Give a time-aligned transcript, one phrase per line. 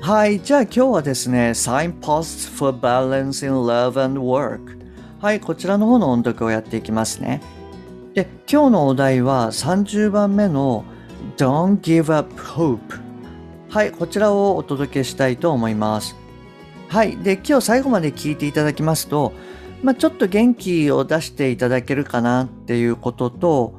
[0.00, 4.76] はい、じゃあ今日はですね、Signpost for Balance in Love and Work。
[5.20, 7.42] はい、こちらの方の音読をやっていきますね。
[8.14, 10.84] で、今日のお題は30番目の
[11.36, 12.78] Don't Give Up Hope。
[13.68, 16.14] はい、こちらをお届けしたいと思います。
[16.88, 19.32] はい、で、今日最後まで聞いていただきますと、
[19.82, 23.74] まあ、ちょっと元気を出していただけるかなっていうことと、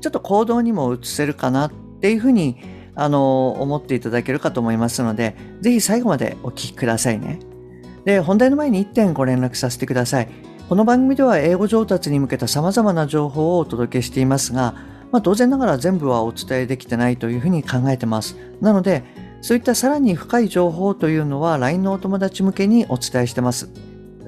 [0.00, 7.38] ちょっと行動にも移せるかなっていうふうにあの、思っていただけるかと思いますので、ぜひ最後までお聞きくださいね。
[8.04, 10.28] で、本題の前に1点ご連絡させてください。
[10.68, 14.74] この番組では英語上達に向けた様々な情報をお届けしていますが、
[15.12, 18.36] まあ、当然ながら全部はお伝えできてないというふうに考えてます。
[18.60, 19.04] なので、
[19.42, 23.70] そういったさらに深い情報というのは LINE のお友達向けにお伝えしてます。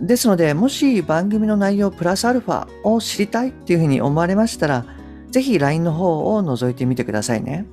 [0.00, 4.86] ですので、もし番組の内容プラスアルファを知りたいっていうふうに思われましたら、
[5.30, 7.66] ぜひ LINE の方を覗いてみてくださいね。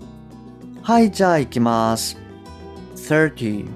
[0.87, 2.17] はい、じゃあ行きます。
[2.97, 3.67] 30.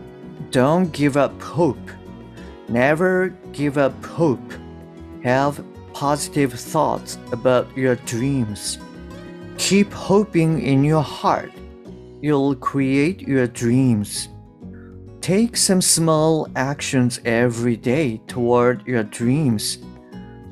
[0.51, 1.77] Don't give up hope.
[2.69, 4.41] Never give up hope.
[5.23, 8.79] Have positive thoughts about your dreams.
[9.59, 11.51] Keep hoping in your heart.
[12.21, 14.29] You'll create your dreams.
[15.21, 19.79] Take some small actions every day toward your dreams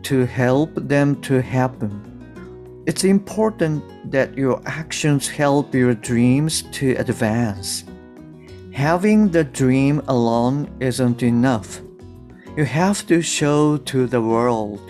[0.04, 2.82] to help them to happen.
[2.86, 7.83] It's important that your actions help your dreams to advance.
[8.73, 11.81] Having the dream alone isn't enough.
[12.57, 14.81] You have to show to the world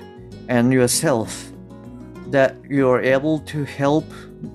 [0.47, 1.51] and yourself
[2.27, 4.05] that you're able to help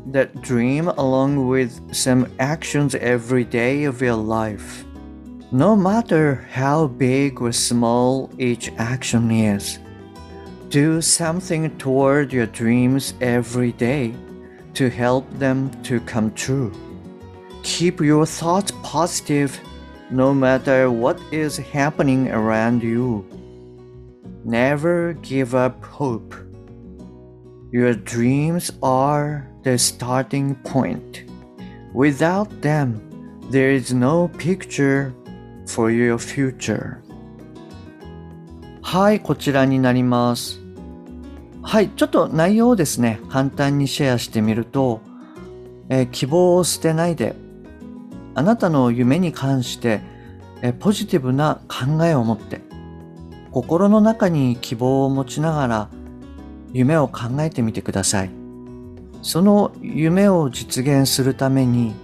[0.07, 4.85] that dream along with some actions every day of your life.
[5.53, 9.79] No matter how big or small each action is,
[10.69, 14.15] do something toward your dreams every day
[14.74, 16.72] to help them to come true.
[17.64, 19.60] Keep your thoughts positive
[20.10, 23.26] no matter what is happening around you.
[24.44, 26.34] Never give up hope.
[27.72, 31.24] Your dreams are the starting point.
[31.94, 33.02] Without them,
[33.52, 35.14] there is no picture
[35.68, 37.04] for your future.
[38.82, 40.60] はい、こちらになります。
[41.67, 45.01] はい、ちょっと内容をですね、簡単にシェアしてみると、
[45.89, 47.35] えー、希望を捨てないで、
[48.35, 50.03] あなたの夢に関して、
[50.61, 52.61] えー、ポジティブな考えを持って、
[53.51, 55.89] 心の中に希望を持ちながら、
[56.75, 58.31] 夢を考えてみてください。
[59.23, 61.95] その夢を実現するために、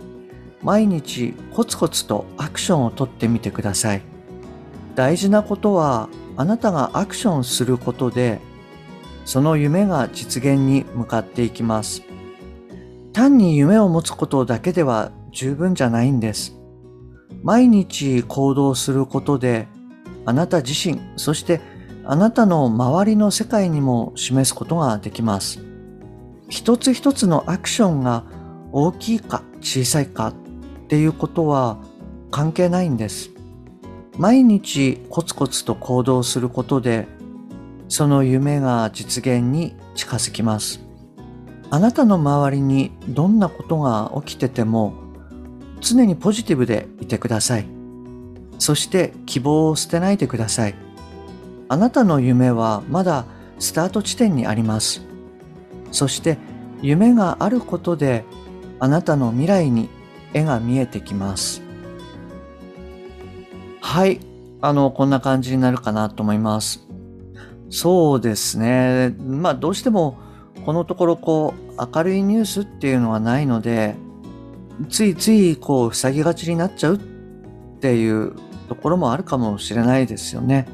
[0.63, 4.03] 毎日コツコツとアクションをとってみてください。
[4.95, 8.41] 大事なことは、あなたがアクションすることで、
[9.31, 12.03] その夢が実現に向かっていきます。
[13.13, 16.57] 単に夢を持つことだけでは十分じゃないんです。
[17.45, 19.69] 毎日行動することで、
[20.27, 21.61] あなた自身、そして
[22.05, 25.61] あなたの周りの世界にも示すことができます。
[26.49, 28.25] 一つ一つのアクションが
[28.73, 30.35] 大きいか小さいかっ
[30.89, 31.79] ていうことは
[32.33, 33.31] 関係ないんです。
[34.19, 37.07] 毎日コツコツと行動することで
[37.91, 40.81] その夢が実現に近づきます。
[41.71, 44.95] あなたの周りにどんなことが起きてても
[45.81, 47.67] 常にポジティブでいてください。
[48.61, 50.77] そして希望を捨てないでください。
[51.69, 53.25] あなたの夢はまだ
[53.59, 55.03] スタート地点にあります。
[55.91, 56.39] そして
[56.83, 58.25] 夢があることで
[58.79, 59.89] あなたの未来に
[60.33, 61.61] 絵が見えてきます。
[63.81, 64.21] はい。
[64.63, 66.90] あの、こんな感じになるかなと思います。
[67.71, 69.15] そうですね。
[69.19, 70.19] まあどうしても
[70.67, 73.95] このところこう明るいニュースっていうのはないので、
[74.89, 76.99] ついついこう塞ぎがちになっちゃうっ
[77.81, 78.35] ていう
[78.69, 80.67] ところもあるかもしれないですよね。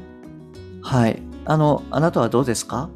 [0.81, 1.21] はい。
[1.45, 2.89] あの、あなたはどうですか？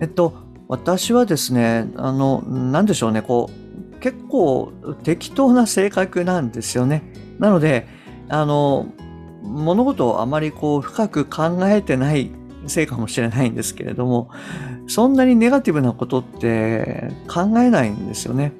[0.00, 0.34] えっと、
[0.68, 3.50] 私はですね、あの、なんでしょうね、こ
[3.94, 4.72] う、結構
[5.02, 7.02] 適当な性格なんですよね。
[7.38, 7.88] なので、
[8.28, 8.86] あの、
[9.42, 12.30] 物事をあまりこう深く考えてない
[12.66, 14.30] せいかもしれないんですけれども、
[14.86, 18.52] そんなにネガティブなことって考えないんですよね。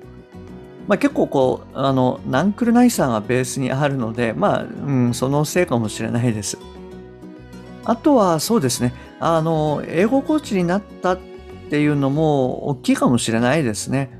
[0.86, 6.58] まあ、結構こうあのナンクルナイサーがベースにあるのでまあ、うん、そのせいかもしれないです。
[7.84, 8.92] あとはそうですね。
[9.20, 11.18] あの英語コーチになったっ
[11.70, 14.10] ていうのも大きいかもしれないですね。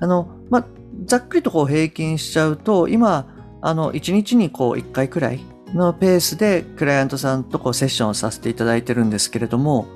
[0.00, 0.66] あのまあ
[1.06, 3.26] ざっくりとこう平均しちゃうと今
[3.60, 5.40] あの1日にこう1回くらい
[5.74, 9.86] のペースでクライアントさんとこうセッションをさせていただいてるんですけれども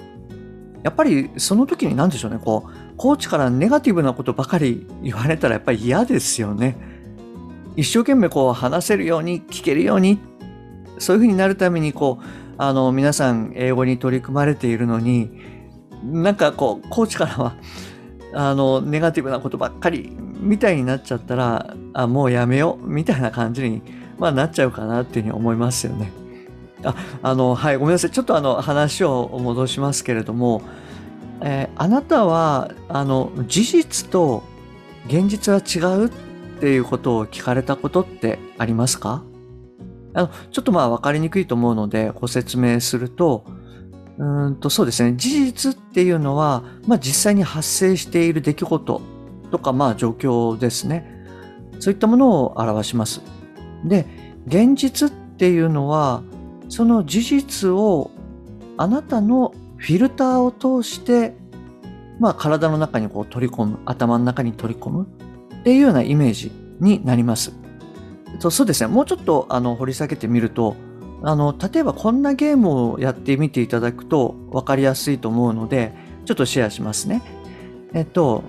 [0.83, 6.77] やっぱりその時に何でしょうねこうコーチからネガティブなことばかり言われたらやっぱり嫌ですよね。
[7.77, 10.19] 一生懸命こう話せるように聞けるように
[10.99, 12.25] そういうふうになるためにこう
[12.57, 15.31] あの皆さん英語に取り組まれているのに
[16.03, 17.55] なんかこうコーチからは
[18.35, 20.11] あのネガティブなことばっかり
[20.41, 23.83] みたいになっちゃったらあもうやめようみたいな感じに、
[24.19, 26.13] まあ、なっちゃうかなっていうふうに思いますよね。
[26.85, 28.11] ああのはいごめんなさい。
[28.11, 30.63] ちょっとあの話を戻しますけれども
[31.41, 34.43] えー、あなたはあの事実と
[35.07, 36.11] 現実は違うっ
[36.61, 39.23] ていうことを聞かれたことってありますか？
[40.15, 43.45] あのちょっとまあ分かりにくいと思うのでご説明すると
[44.19, 45.15] うんとそうですね。
[45.17, 49.01] 事実っていうのは、まあ、実際に発生している出来事
[49.53, 51.25] とかまあ状況ですね。
[51.79, 53.21] そういったものを表します。
[53.85, 54.07] で
[54.47, 56.23] 現実っていうのは
[56.69, 58.11] その事実を
[58.77, 60.51] あなたのフィルターを
[60.83, 61.35] 通して、
[62.19, 65.09] まあ、体の中にこう取り込む、頭の中に取り込む
[65.61, 67.53] っていうようなイメージになります。
[68.39, 70.77] そうですね、もうちょっとあの掘り下げてみると、
[71.23, 75.93] あの例えばこんなゲームをやってみていただくと分かりやすいと思うので、
[76.25, 77.23] ちょっとシェアしますね。
[77.95, 78.45] えっと、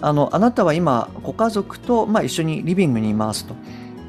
[0.00, 3.54] あのあなたは今ご家族と、まあ、一緒にリビングにいますと。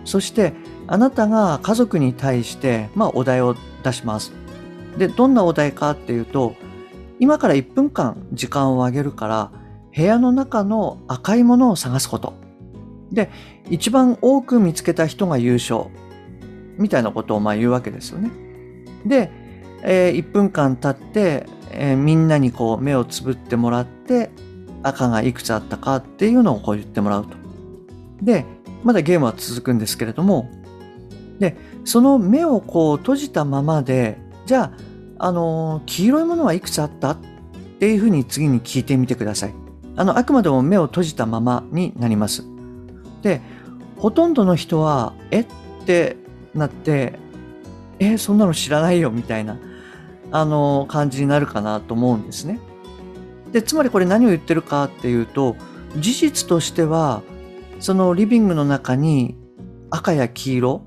[0.06, 0.54] そして
[0.88, 4.34] あなたが家族に対して、まあ、お題を出します。
[4.98, 6.56] で、どんなお題かっていうと、
[7.20, 9.52] 今から1分間時間をあげるから、
[9.96, 12.34] 部屋の中の赤いものを探すこと。
[13.12, 13.30] で、
[13.70, 15.86] 一番多く見つけた人が優勝。
[16.78, 18.32] みたいなことをまあ言うわけですよね。
[19.06, 19.32] で、
[19.84, 24.30] えー、1分間経って、えー、みんなにこう目をつぶってもらって、
[24.84, 27.38] 赤がいくつあったかっていうのをこう言ってもらうと。
[28.22, 28.46] で、
[28.84, 30.50] まだゲームは続くんですけれども、
[31.40, 31.56] で、
[31.86, 34.72] その目をこう閉じたままで、じゃ
[35.18, 37.12] あ、あの、黄色いものはいくつあった？
[37.12, 37.18] っ
[37.80, 39.54] ていうふうに次に聞いてみてください。
[39.96, 42.44] あの、あくまでも目を閉じたままになります。
[43.22, 43.42] で、
[43.98, 45.42] ほとんどの人は、え？
[45.42, 45.46] っ
[45.86, 46.18] て
[46.54, 47.20] なって、
[48.00, 49.58] え、そんなの知らないよみたいな、
[50.32, 52.60] あの、感じになるかなと思うんですね。
[53.52, 55.56] で、つまりこれ何を言ってるかっていうと、
[55.98, 57.22] 事実としては、
[57.82, 59.36] そのリビングの中に
[59.90, 60.82] 赤や黄色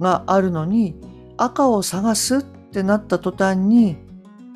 [0.00, 0.94] があるのに、
[1.38, 3.96] 赤を探すってなった途端に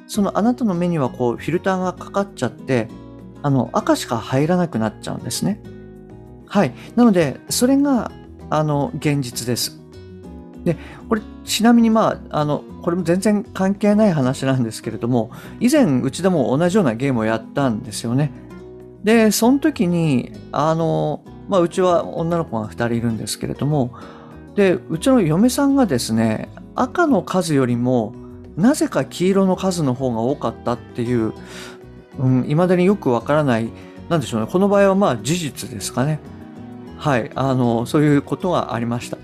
[0.06, 2.88] そのあなたの目にはこうフィルターがかかっちゃって
[3.42, 5.62] あの赤しか入らなくなっちゃうんですね。
[6.46, 6.74] はい。
[6.94, 8.12] なのでそれが
[8.50, 9.80] あの現実です。
[10.64, 10.76] で
[11.08, 15.30] これちなみにまああのこれも全然関係ない話なんですけれども
[15.60, 18.30] 以前うちでも同じようなゲームをやったんですよね。
[19.04, 23.92] でその時にあの、まあ、うちは女の子が2人いるんですけれども
[24.54, 28.14] でうちの嫁さんがですね赤の数よりも
[28.56, 31.32] なぜか黄色の数の方が多かったっていう、
[32.18, 33.70] うん、だによくわからない、
[34.08, 34.46] なんでしょうね。
[34.50, 36.20] この場合はまあ事実ですかね。
[36.98, 37.30] はい。
[37.34, 39.18] あの、そういうことがありました。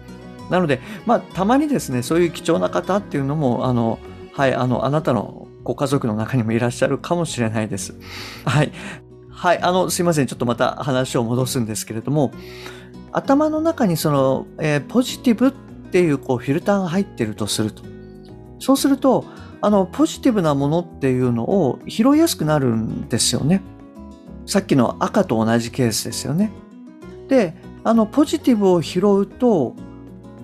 [0.51, 4.00] なので、まあ、たまにですね、そういう貴重な方っていうのも、あの、
[4.33, 7.95] はい、あの、あなたのご家族の中にもいらっしゃるかもしれないです。
[8.45, 8.73] はい。
[9.40, 10.26] はい、あの、すいません。
[10.26, 12.30] ちょっとまた話を戻すんですけれども、
[13.11, 15.50] 頭の中にその、えー、ポジティブっ
[15.90, 17.82] ていうこうフィルターが入ってるとすると。
[18.59, 19.25] そうすると、
[19.62, 23.62] あの、ポジティブなものっていうのを拾いやすくなるんですよね。
[24.44, 26.52] さっきの赤と同じケースですよね。
[27.28, 29.75] で、あの、ポジティブを拾うと、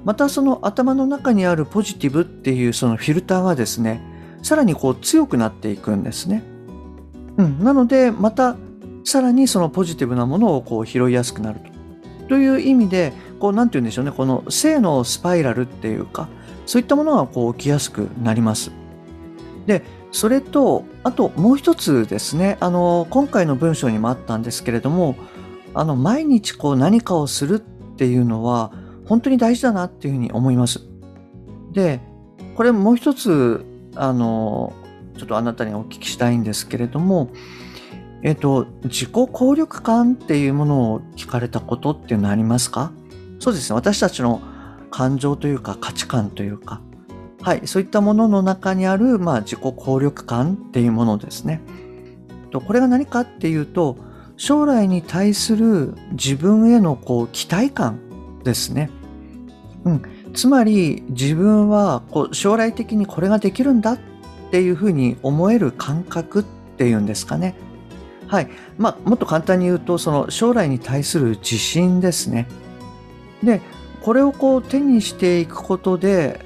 [0.06, 4.00] またその頭の中にあるポジティブっていうそのフィルターがですね、
[4.42, 6.42] さらにこう強くなっていくんですね。
[7.36, 7.62] うん。
[7.62, 8.56] なので、また
[9.06, 11.70] さらにそのポジティブなものをこう拾いやすくなると。
[12.28, 16.28] という意味で、こう、なんて言うんでしょうね、この性のスパイラルっていうか、
[16.66, 18.72] そういったものがこう起きやすくなります。
[19.66, 25.14] で、それと、あともう一つですね、あの、今回の文章にもあったんですけれども、
[25.72, 28.72] あの、毎日こう何かをするっていうのは、
[29.04, 30.80] 本当に大事だなっていうふうに思います。
[31.72, 32.00] で、
[32.56, 34.72] これもう一つ、あの、
[35.16, 37.30] ちょっとあなたにお聞きしたいんですけれども、
[38.22, 42.92] えっと、自己効力感っていうものを聞かれたことっていうのはありますか？
[43.38, 43.74] そうですね。
[43.74, 44.40] 私たちの
[44.90, 46.80] 感情というか価値観というか、
[47.42, 51.60] はい、そういったものの中にある、まあ、自己効力感っていうものですね。
[52.50, 53.96] とこれが何かっていうと、
[54.36, 57.98] 将来に対する自分へのこう期待感
[58.44, 58.90] ですね。
[59.84, 60.02] うん、
[60.34, 63.98] つまり自分はこう将来的にこれができるんだっ
[64.50, 66.44] ていうふうに思える感覚っ
[66.76, 67.54] ていうんですかね。
[68.26, 68.48] はい。
[68.78, 72.48] まあ、もっと簡単に言うと、その将来に対する自信ですね。
[73.42, 73.60] で、
[74.02, 76.40] これをこう手にしていくことで、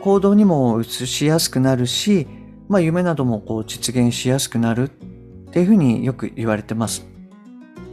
[0.00, 2.26] 行動にも移しやすくなるし、
[2.68, 7.06] まあ、夢などもこう実現しやすくなるっていうふうによく言われてます。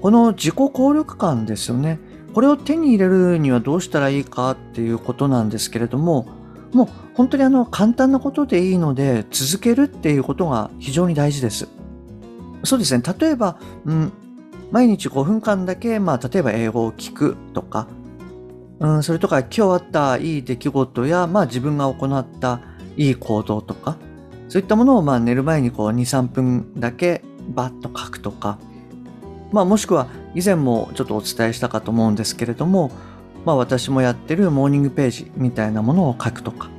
[0.01, 1.99] この自己効力感ですよね。
[2.33, 6.27] これを手に入れるにはどうしたらいいかっていうことなんですけれども、
[6.73, 11.69] もう本当にあの簡単なことでいいので続けるっていうことが非常に大事です。
[12.65, 13.03] そうですね。
[13.19, 14.11] 例えば、うん、
[14.71, 17.87] 毎日5分間だけ、まあ、例えば英語を聞くとか、
[18.79, 22.59] うん、それとか今日あったいい出来事や、まあ自分が行った
[22.97, 23.97] いい行動とか、
[24.49, 28.57] そういったものをまあ寝る前にこう2、3分だけバッと書くとか、
[29.51, 32.91] まあもしくは以前もちょっとお伝えしたかと思うんですけれども、
[33.45, 36.69] まあ私もやってるモーニングページみたいなものを書くとか、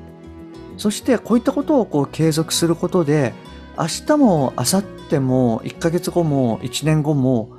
[0.77, 3.33] そしてこういったことをこう継続することで、
[3.79, 7.57] 明日も明後日も1ヶ月後も1年後も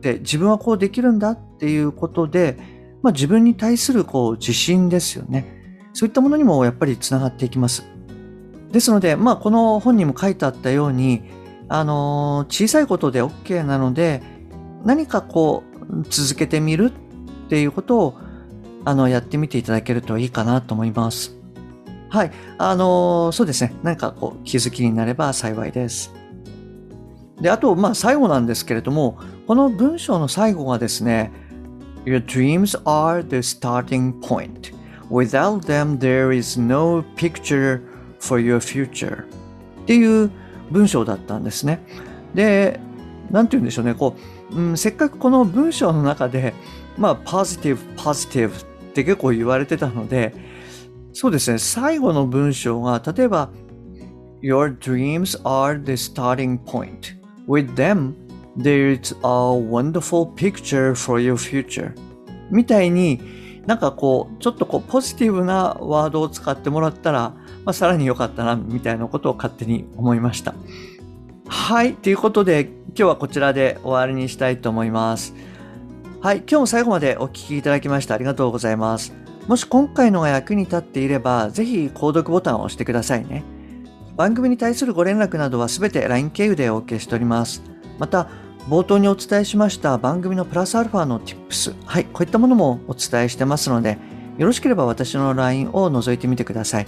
[0.00, 2.58] で自分はこうできるんだっていうことで
[3.04, 5.62] まあ、自分に対するこう自信ですよね。
[5.92, 7.84] そういったものにもやっぱりつながっていきます。
[8.72, 11.22] ですので、まあ、この本にも書いてあったように、
[11.68, 14.22] あの、小さいことで OK なので、
[14.86, 16.92] 何かこう、続けてみる
[17.46, 18.14] っていうことを、
[18.86, 21.36] あの、やってみていただけるといいかなと思います。
[22.08, 22.32] はい。
[22.56, 23.74] あの、そうですね。
[23.82, 26.14] 何かこう、気づきになれば幸いです。
[27.40, 31.32] で、あと、まあ、最後なんですけれども、この文章の最後がですね、
[32.04, 34.74] Your dreams are the starting point.
[35.10, 37.82] Without them, there is no picture
[38.20, 39.24] for your future.
[39.24, 40.30] っていう
[40.70, 41.80] 文章だったんですね。
[42.34, 42.80] で、
[43.30, 43.94] なんて言うんでしょうね。
[43.94, 44.16] こ
[44.50, 46.54] う、うん、せっかくこの文章の中で、
[46.96, 50.34] まあ、ポジティブ、ポジティブって結構言われてたので、
[51.12, 51.58] そうですね。
[51.58, 53.50] 最後の文章が、例えば、
[54.42, 57.23] Your dreams are the starting point.
[57.46, 58.14] With them,
[58.56, 61.92] There's a wonderful picture for your future.
[62.50, 63.20] みたいに
[63.66, 67.34] なんかこうちょっとこうポジティブなワードを使ってもらったら、
[67.64, 70.54] まあ、さらに良かったなみたいなことを勝手に思いました。
[71.48, 75.34] はいということで今日はこちらで終わりにしたいと思います。
[76.20, 79.12] はい今日も最後までお聴きいただきましてありがとうございます。
[79.48, 83.42] もし今回のが役に立っていればぜひ購読ボタンを押してくださいね。
[84.16, 87.62] 番組に対するご連絡などはすべて LINE 経由でお受けしております
[87.98, 88.28] また
[88.68, 91.74] 冒頭にお伝えしました番組のプラスアルファの Tips。
[91.84, 93.98] はい、こういったものもお伝えしてますので、
[94.38, 96.86] よろしければ私の LINE を覗いてみてください。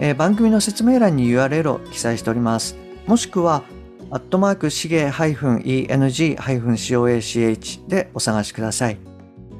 [0.00, 2.74] えー、番組の説明欄に URL を記載しております。
[3.06, 3.64] もしくは、
[4.10, 8.96] アットマークしげ -eng-coach でお探しください。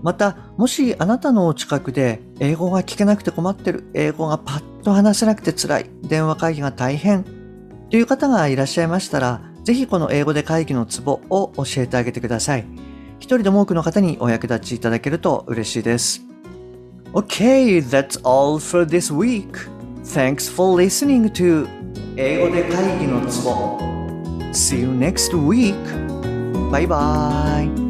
[0.02, 7.24] また、もしあなたのお近くで英語が聞けなくて困ってる、英語がパッと話せなくて辛い、電話会議が大変
[7.90, 12.64] という方がいらっしゃいましたら、ぜひこの英語で会議のツボを教えてあげてください。
[13.18, 16.22] 一人でも多くの方にお役立ちいただけると嬉しいです。
[17.12, 19.50] Okay, that's all for this week.
[20.04, 21.68] Thanks for listening to
[22.16, 23.78] 英語で会議のツボ
[24.52, 25.74] See you next week.
[26.70, 27.87] Bye bye.